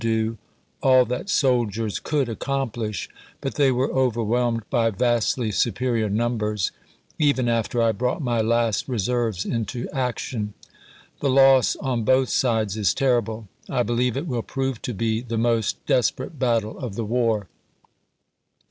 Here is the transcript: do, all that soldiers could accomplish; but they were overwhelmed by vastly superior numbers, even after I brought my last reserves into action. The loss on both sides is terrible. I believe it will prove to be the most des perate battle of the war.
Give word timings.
do, 0.01 0.35
all 0.81 1.05
that 1.05 1.29
soldiers 1.29 1.99
could 1.99 2.27
accomplish; 2.27 3.07
but 3.39 3.53
they 3.53 3.71
were 3.71 3.91
overwhelmed 3.91 4.67
by 4.71 4.89
vastly 4.89 5.51
superior 5.51 6.09
numbers, 6.09 6.71
even 7.19 7.47
after 7.47 7.79
I 7.83 7.91
brought 7.91 8.19
my 8.19 8.41
last 8.41 8.87
reserves 8.87 9.45
into 9.45 9.87
action. 9.93 10.55
The 11.19 11.29
loss 11.29 11.75
on 11.75 12.03
both 12.03 12.29
sides 12.29 12.75
is 12.77 12.95
terrible. 12.95 13.47
I 13.69 13.83
believe 13.83 14.17
it 14.17 14.25
will 14.25 14.41
prove 14.41 14.81
to 14.81 14.93
be 14.95 15.21
the 15.21 15.37
most 15.37 15.85
des 15.85 16.09
perate 16.17 16.39
battle 16.39 16.79
of 16.79 16.95
the 16.95 17.05
war. 17.05 17.47